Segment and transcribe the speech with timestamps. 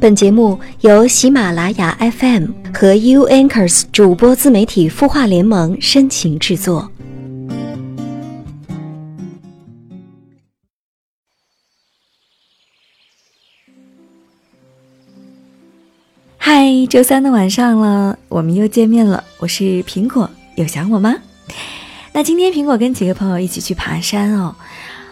[0.00, 6.90] 本节目由喜马拉雅 FM 和 U Anchors 主播自媒体孵化联盟深情制作。
[16.38, 19.22] 嗨，周三的晚上了，我们又见面了。
[19.38, 21.14] 我是苹果，有想我吗？
[22.14, 24.56] 那今天苹果跟几个朋友一起去爬山哦，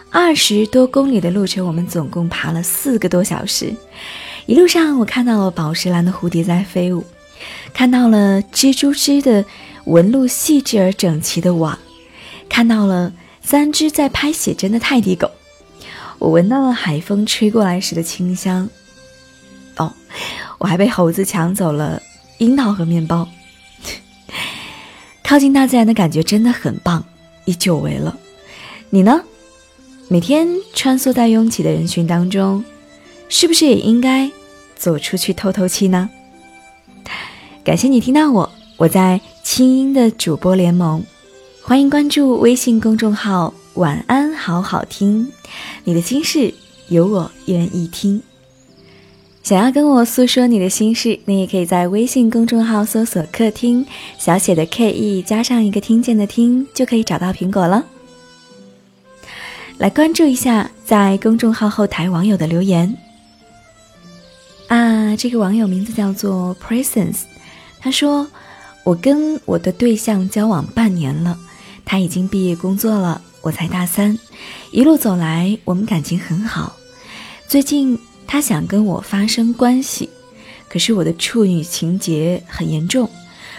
[0.09, 3.71] 二十多公里的路程，我们总共爬了四个多小时。
[4.49, 7.05] 一路上，我看到了宝石蓝的蝴蝶在飞舞，
[7.71, 9.45] 看到了蜘蛛织的
[9.85, 11.77] 纹路细致而整齐的网，
[12.49, 15.29] 看到了三只在拍写真的泰迪狗。
[16.17, 18.67] 我闻到了海风吹过来时的清香。
[19.77, 19.93] 哦，
[20.57, 22.01] 我还被猴子抢走了
[22.39, 23.29] 樱桃和面包。
[25.23, 27.05] 靠近大自然的感觉真的很棒，
[27.45, 28.17] 已久违了。
[28.89, 29.21] 你呢？
[30.07, 32.65] 每天穿梭在拥挤的人群当中，
[33.29, 34.31] 是不是也应该？
[34.79, 36.09] 走出去透透气呢。
[37.63, 41.03] 感谢你听到我，我在清音的主播联盟，
[41.61, 45.31] 欢迎关注微信公众号“晚安好好听”，
[45.83, 46.53] 你的心事
[46.87, 48.23] 有我愿意听。
[49.43, 53.85] 想要跟我诉说你的心事，你也可以在微信公众号搜索“客厅”，
[54.17, 57.85] 小写的 K E 加上一个听见的听，就可以找到苹果了。
[59.77, 62.95] 来关注一下在公众号后台网友的留言。
[64.69, 67.21] 啊，这个网友名字叫做 Presence，
[67.79, 68.27] 他说
[68.85, 71.35] ：“我跟我的对象交往半年了，
[71.83, 74.15] 他已经毕业工作了，我才大三。
[74.71, 76.77] 一路走来，我们感情很好。
[77.47, 77.97] 最近
[78.27, 80.07] 他想跟我发生关系，
[80.69, 83.09] 可是我的处女情节很严重，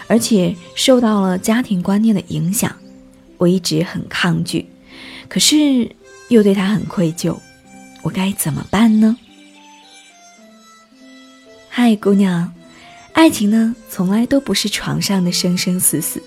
[0.07, 2.73] 而且受到了家庭观念的影响，
[3.37, 4.65] 我一直很抗拒，
[5.27, 5.93] 可是
[6.29, 7.35] 又对他很愧疚，
[8.01, 9.17] 我该怎么办呢？”
[11.73, 12.53] 嗨，姑娘，
[13.13, 16.21] 爱情呢，从来都不是床上的生生死死，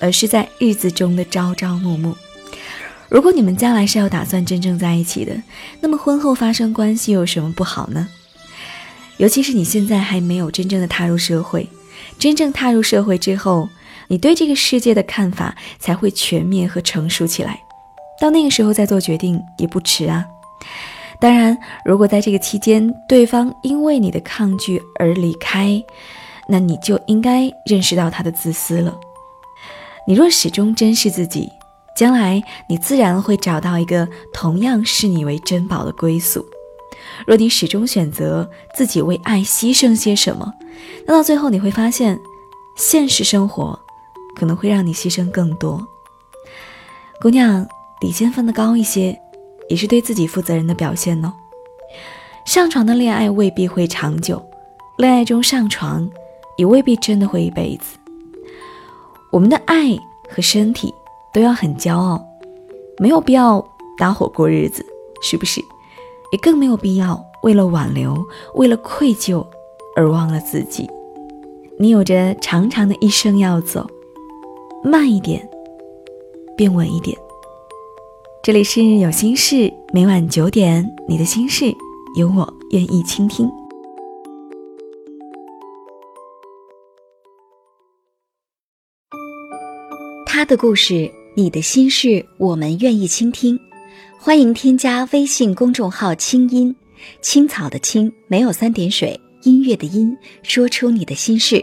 [0.00, 2.16] 而是在日子中的朝朝暮暮。
[3.10, 5.36] 如果你们将来是要打算真正在一起的，
[5.82, 8.08] 那么婚后发生关系有什么不好呢？
[9.18, 11.68] 尤其是你现在还没有真正的踏入社会，
[12.18, 13.68] 真正踏入社会之后，
[14.08, 17.60] 你对这个世界的看法才会全面和成熟起来。
[18.18, 20.24] 到那个时候再做决定也不迟啊。
[21.18, 25.82] 当然，如果在这个期间对方因为你的抗拒而离开，
[26.46, 28.94] 那你就应该认识到他的自私了。
[30.06, 31.50] 你若始终珍视自己，
[31.96, 36.44] 将来你自然会找到一个同样视你为珍宝的归宿。
[37.26, 40.52] 若你始终选择自己为爱牺牲些什么，
[41.06, 42.18] 那到最后你会发现，
[42.76, 43.78] 现实生活
[44.36, 45.86] 可能会让你牺牲更多。
[47.22, 47.66] 姑娘，
[48.00, 49.18] 底线分得高一些。
[49.68, 51.32] 也是对自己负责任的表现哦。
[52.44, 54.44] 上床的恋爱未必会长久，
[54.98, 56.08] 恋爱中上床
[56.56, 57.96] 也未必真的会一辈子。
[59.32, 59.96] 我们的爱
[60.28, 60.94] 和身体
[61.32, 62.24] 都要很骄傲，
[62.98, 63.62] 没有必要
[63.98, 64.84] 搭伙过日子，
[65.20, 65.60] 是不是？
[66.32, 68.16] 也更没有必要为了挽留、
[68.54, 69.46] 为了愧疚
[69.94, 70.88] 而忘了自己。
[71.78, 73.86] 你有着长长的一生要走，
[74.82, 75.48] 慢一点，
[76.56, 77.16] 变稳一点。
[78.46, 81.64] 这里是有心事，每晚九点，你的心事
[82.16, 83.50] 有我愿意倾听。
[90.24, 93.58] 他的故事，你的心事，我们愿意倾听。
[94.16, 96.72] 欢迎添加微信公众号“清音
[97.20, 101.60] 青草”的青，没有三点水，音乐的音，说出你的心事。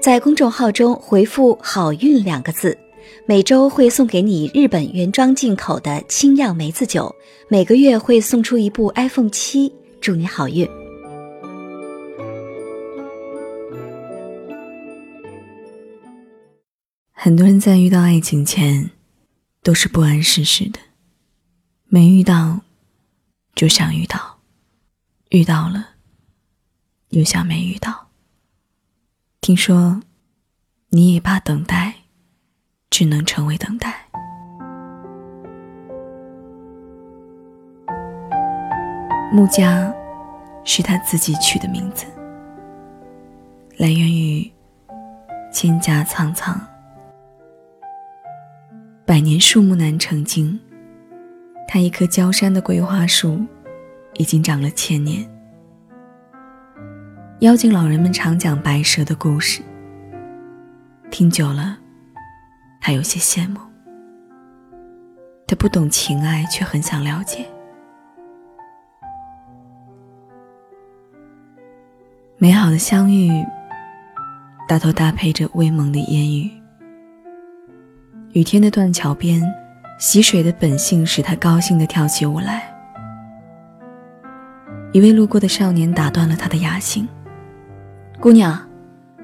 [0.00, 2.74] 在公众号中回复“好运”两个字。
[3.26, 7.14] 每周会送给你日本原装进口的清酿梅子酒，
[7.48, 10.68] 每个月会送出一部 iPhone 七，祝你好运。
[17.12, 18.90] 很多人在遇到爱情前，
[19.62, 20.78] 都是不谙世事的，
[21.86, 22.60] 没遇到
[23.56, 24.38] 就想遇到，
[25.30, 25.88] 遇到了
[27.08, 28.08] 又想没遇到。
[29.40, 30.00] 听说
[30.90, 32.05] 你也怕等待。
[32.96, 33.94] 只能成为等待。
[39.30, 39.94] 穆家
[40.64, 42.06] 是他自己取的名字，
[43.76, 44.50] 来源于
[45.52, 46.58] 蒹葭苍苍，
[49.04, 50.58] 百年树木难成精。
[51.68, 53.44] 他一棵焦山的桂花树，
[54.14, 55.22] 已经长了千年。
[57.40, 59.60] 妖精老人们常讲白蛇的故事，
[61.10, 61.80] 听久了。
[62.86, 63.58] 他有些羡慕，
[65.44, 67.44] 他不懂情爱，却很想了解。
[72.38, 73.44] 美好的相遇，
[74.68, 76.48] 大都搭配着微蒙的烟雨。
[78.34, 79.42] 雨天的断桥边，
[79.98, 82.72] 溪水的本性使他高兴地跳起舞来。
[84.92, 87.08] 一位路过的少年打断了他的雅兴
[88.22, 88.56] ：“姑娘，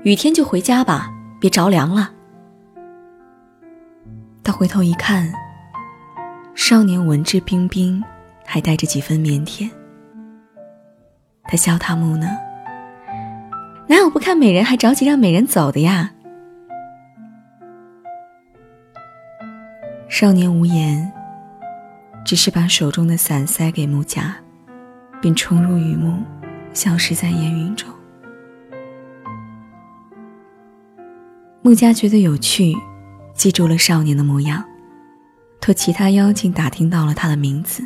[0.03, 1.09] 雨天就回家吧，
[1.41, 2.11] 别着凉了。”
[4.45, 5.33] 他回头一看，
[6.55, 8.03] 少年文质彬彬，
[8.45, 9.71] 还带着几分腼腆。
[11.45, 12.27] 他笑他木讷，
[13.87, 16.11] 哪有不看美人还着急让美人走的呀？
[20.09, 21.11] 少年无言，
[22.25, 24.35] 只是把手中的伞塞给木家，
[25.21, 26.21] 并冲入雨幕，
[26.73, 27.89] 消失在烟云中。
[31.63, 32.77] 木家觉得有趣。
[33.35, 34.63] 记住了少年的模样，
[35.61, 37.83] 托其他妖精打听到了他的名字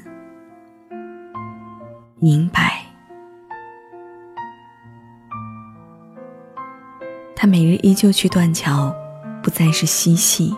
[2.20, 2.82] ——宁白。
[7.34, 8.94] 他每日依旧去断桥，
[9.42, 10.54] 不再是嬉戏，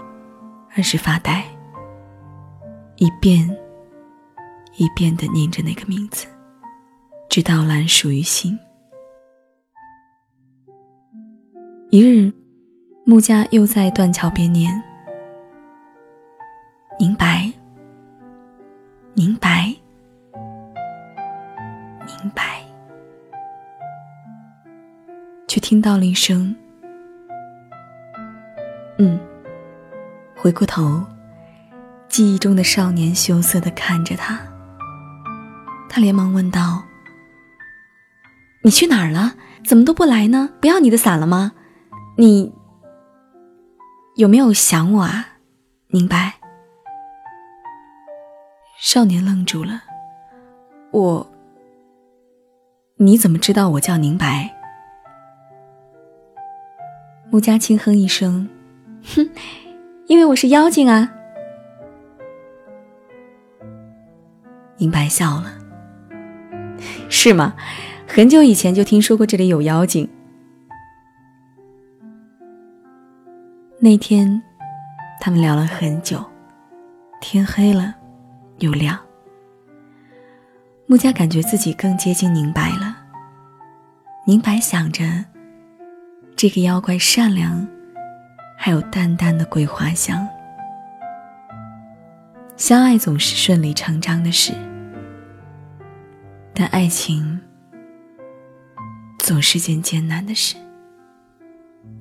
[0.77, 1.45] 而是发呆，
[2.97, 3.49] 一遍
[4.77, 6.27] 一遍的念着那个名字，
[7.29, 8.59] 直到烂熟于心。
[11.91, 12.33] 一日。
[13.09, 14.71] 穆家又在断桥边念
[17.01, 17.51] ：“明白，
[19.15, 19.75] 明白，
[22.07, 22.63] 明白。”
[25.49, 26.55] 却听到了一声
[29.01, 29.19] “嗯”。
[30.37, 31.03] 回过头，
[32.11, 34.39] 记忆中的少年羞涩的看着他。
[35.89, 36.83] 他连忙问道
[38.61, 39.33] ：“你去哪儿了？
[39.65, 40.51] 怎么都不来呢？
[40.61, 41.53] 不要你的伞了吗？
[42.19, 42.53] 你？”
[44.19, 45.29] 有没有想我啊？
[45.87, 46.35] 明白。
[48.81, 49.85] 少年愣住了。
[50.91, 51.31] 我，
[52.97, 54.53] 你怎么知道我叫宁白？
[57.31, 58.49] 穆家轻哼一声，
[59.15, 59.31] 哼，
[60.09, 61.13] 因为我是妖精啊。
[64.79, 65.55] 宁白笑了。
[67.09, 67.55] 是吗？
[68.09, 70.11] 很久以前就听说过这里有妖精。
[73.81, 74.43] 那天，
[75.21, 76.25] 他们聊了很久，
[77.21, 77.95] 天黑了，
[78.59, 78.99] 又亮。
[80.87, 82.97] 穆家感觉自己更接近宁白了。
[84.27, 85.05] 宁白想着，
[86.35, 87.65] 这个妖怪善良，
[88.57, 90.27] 还有淡淡的桂花香。
[92.57, 94.53] 相爱总是顺理成章的事，
[96.53, 97.41] 但爱情
[99.21, 100.57] 总是件艰难的事。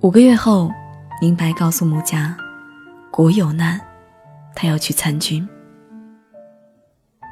[0.01, 0.71] 五个月后。
[1.19, 2.37] 宁白告诉穆家，
[3.09, 3.81] 国有难，
[4.53, 5.47] 他要去参军。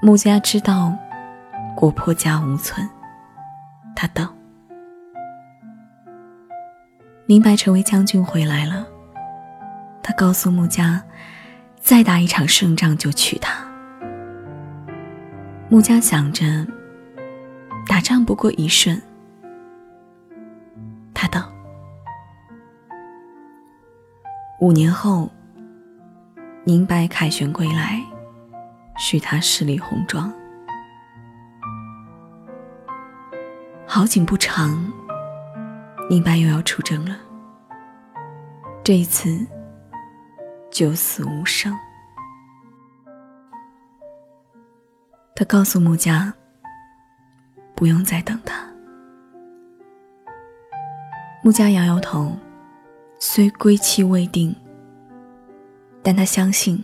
[0.01, 0.91] 穆家知道，
[1.75, 2.89] 国破家无存，
[3.95, 4.27] 他等。
[7.27, 8.87] 明白成为将军回来了，
[10.01, 11.03] 他告诉穆家，
[11.79, 13.53] 再打一场胜仗就娶她。
[15.69, 16.65] 穆家想着，
[17.87, 18.99] 打仗不过一瞬，
[21.13, 21.54] 他等。
[24.59, 25.29] 五年后，
[26.63, 28.01] 宁白凯旋归来，
[28.97, 30.31] 许他十里红妆。
[33.85, 34.91] 好景不长，
[36.09, 37.17] 宁白又要出征了。
[38.81, 39.45] 这一次，
[40.71, 41.77] 九死无生。
[45.35, 46.33] 他告诉穆家，
[47.75, 48.65] 不用再等他。
[51.43, 52.31] 穆家摇摇头。
[53.17, 54.55] 虽归期未定，
[56.03, 56.83] 但他相信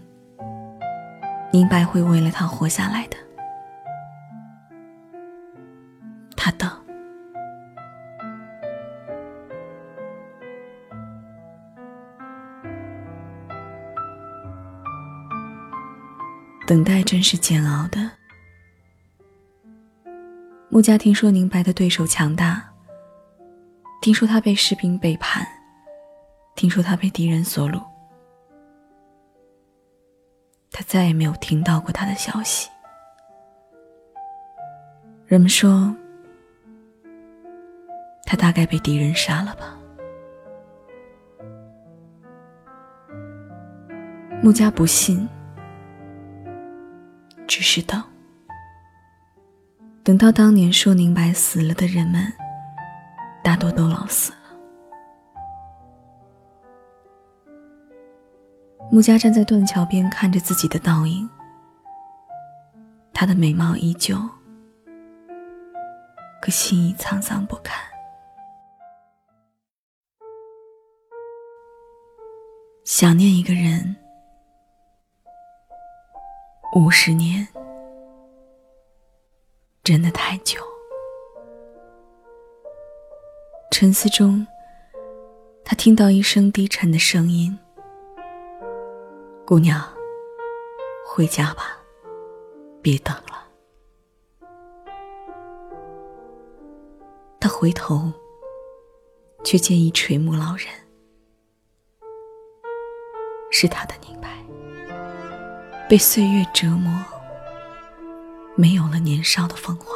[1.51, 3.17] 宁白会为了他活下来的。
[6.35, 6.69] 他等，
[16.65, 18.11] 等待真是煎熬的。
[20.69, 22.73] 穆家听说宁白的对手强大，
[24.01, 25.45] 听说他被士兵背叛。
[26.61, 27.81] 听说他被敌人所掳，
[30.69, 32.69] 他再也没有听到过他的消息。
[35.25, 35.91] 人们说，
[38.25, 39.75] 他大概被敌人杀了吧。
[44.43, 45.27] 穆家不信，
[47.47, 48.03] 只是等，
[50.03, 52.31] 等到当年说宁白死了的人们，
[53.43, 54.31] 大多都老死
[58.93, 61.27] 穆佳站在断桥边看着自己的倒影。
[63.13, 64.17] 他的美貌依旧。
[66.41, 67.79] 可心已沧桑不堪。
[72.83, 73.95] 想念一个人。
[76.75, 77.47] 五十年。
[79.85, 80.59] 真的太久。
[83.71, 84.45] 沉思中。
[85.63, 87.57] 他听到一声低沉的声音。
[89.51, 89.83] 姑娘，
[91.05, 91.77] 回家吧，
[92.81, 93.49] 别等了。”
[97.37, 98.13] 他回头，
[99.43, 100.67] 却见一垂暮老人。
[103.51, 104.29] 是他的宁白，
[105.89, 106.89] 被岁月折磨，
[108.55, 109.93] 没有了年少的风华。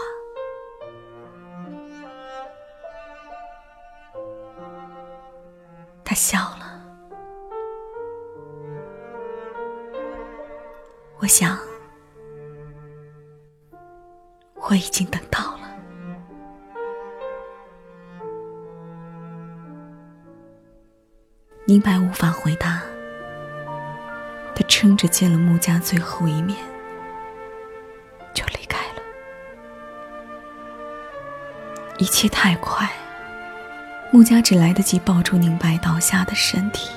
[6.03, 6.41] 他笑
[11.25, 11.57] 我想，
[14.53, 15.61] 我已经等到了。
[21.65, 22.79] 宁白无法回答。
[24.53, 26.55] 他撑着见了穆家最后一面，
[28.31, 29.01] 就离开了。
[31.97, 32.87] 一切太快，
[34.11, 36.94] 穆家只来得及抱住宁白倒下的身体。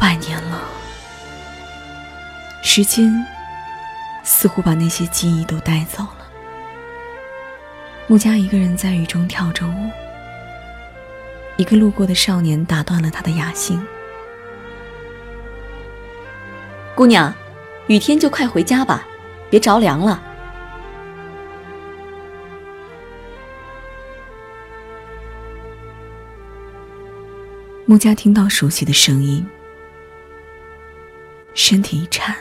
[0.00, 0.62] 百年了，
[2.62, 3.14] 时间。
[4.22, 6.26] 似乎把那些记忆都带走了。
[8.06, 9.90] 穆家一个人在雨中跳着舞，
[11.56, 13.84] 一个路过的少年打断了他的雅兴。
[16.94, 17.34] 姑娘，
[17.86, 19.06] 雨天就快回家吧，
[19.48, 20.22] 别着凉了。
[27.86, 29.44] 穆家听到熟悉的声音，
[31.70, 32.36] 身体一颤。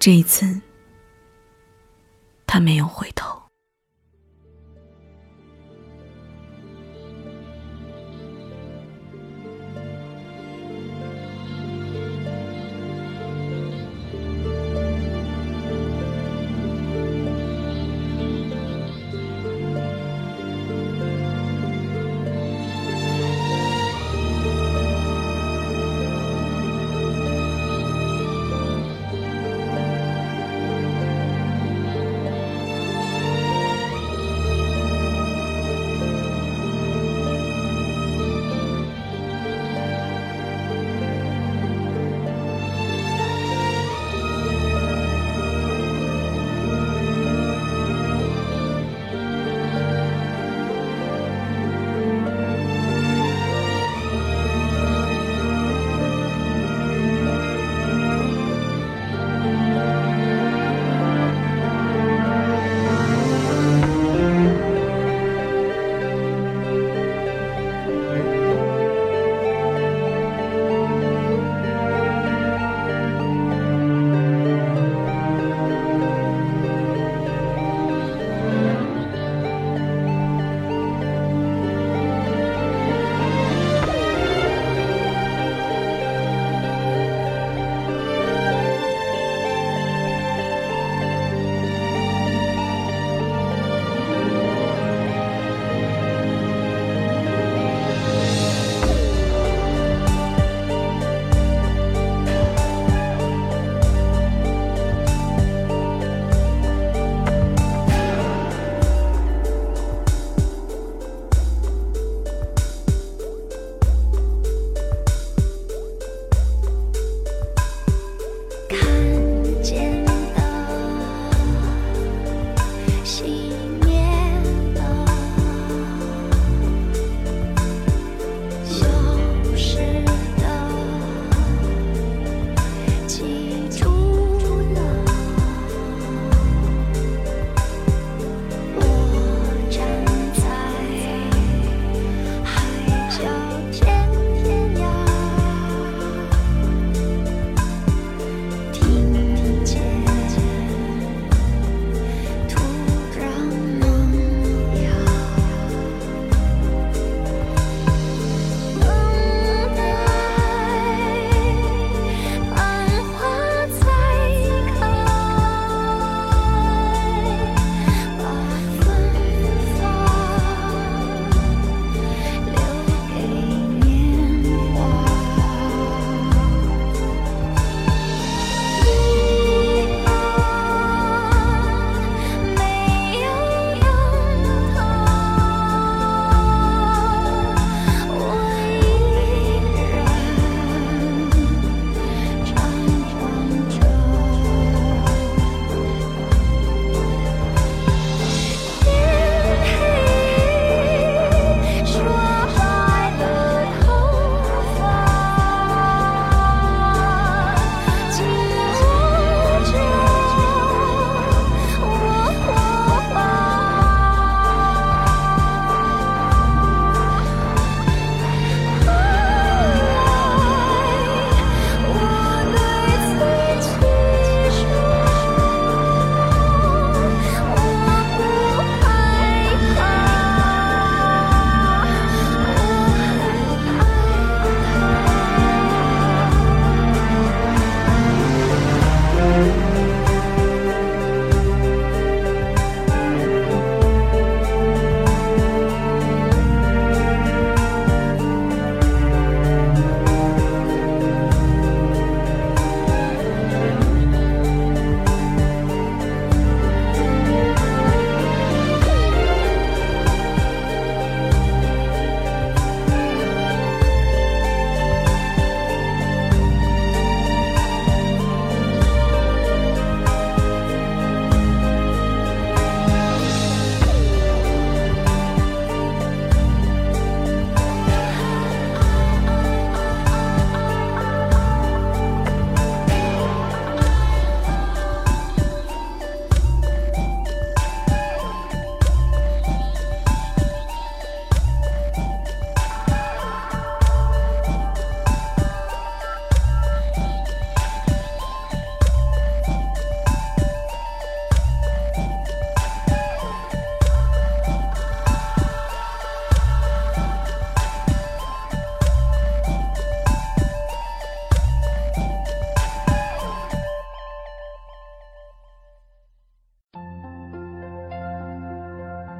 [0.00, 0.60] 这一次，
[2.44, 3.39] 他没有回头。